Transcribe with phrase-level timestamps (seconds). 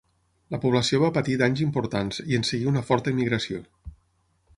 [0.53, 3.61] La població va patir danys importants i en seguí una forta emigració.